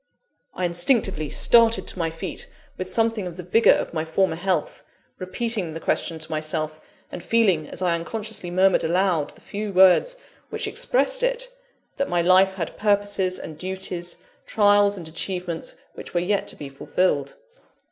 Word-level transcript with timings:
I 0.55 0.65
instinctively 0.65 1.29
started 1.29 1.85
to 1.85 1.99
my 1.99 2.09
feet 2.09 2.47
with 2.75 2.89
something 2.89 3.27
of 3.27 3.37
the 3.37 3.43
vigour 3.43 3.73
of 3.75 3.93
my 3.93 4.03
former 4.03 4.35
health; 4.35 4.83
repeating 5.19 5.75
the 5.75 5.79
question 5.79 6.17
to 6.17 6.31
myself; 6.31 6.81
and 7.11 7.23
feeling, 7.23 7.69
as 7.69 7.83
I 7.83 7.93
unconsciously 7.93 8.49
murmured 8.49 8.83
aloud 8.83 9.29
the 9.35 9.41
few 9.41 9.71
words 9.71 10.15
which 10.49 10.65
expressed 10.65 11.21
it, 11.21 11.49
that 11.97 12.09
my 12.09 12.23
life 12.23 12.55
had 12.55 12.77
purposes 12.77 13.37
and 13.37 13.59
duties, 13.59 14.17
trials 14.47 14.97
and 14.97 15.07
achievements, 15.07 15.75
which 15.93 16.15
were 16.15 16.19
yet 16.19 16.47
to 16.47 16.55
be 16.55 16.67
fulfilled. 16.67 17.35